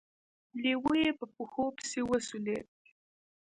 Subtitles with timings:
[0.61, 2.67] لېوه يې په پښو پسې وسولېد.